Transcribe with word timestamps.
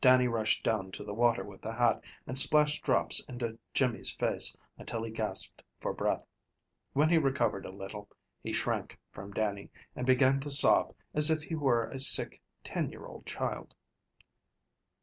Dannie 0.00 0.26
rushed 0.26 0.64
down 0.64 0.90
to 0.92 1.04
the 1.04 1.12
water 1.12 1.44
with 1.44 1.60
the 1.60 1.74
hat, 1.74 2.00
and 2.26 2.38
splashed 2.38 2.82
drops 2.82 3.22
into 3.24 3.58
Jimmy's 3.74 4.10
face 4.10 4.56
until 4.78 5.02
he 5.02 5.10
gasped 5.10 5.62
for 5.80 5.92
breath. 5.92 6.24
When 6.94 7.10
he 7.10 7.18
recovered 7.18 7.66
a 7.66 7.70
little, 7.70 8.08
he 8.42 8.54
shrank 8.54 8.98
from 9.10 9.32
Dannie, 9.34 9.70
and 9.94 10.06
began 10.06 10.40
to 10.40 10.50
sob, 10.50 10.94
as 11.12 11.30
if 11.30 11.42
he 11.42 11.56
were 11.56 11.90
a 11.90 12.00
sick 12.00 12.40
ten 12.64 12.88
year 12.90 13.04
old 13.04 13.26
child. 13.26 13.74